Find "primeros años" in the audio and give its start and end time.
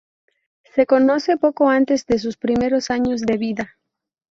2.35-3.21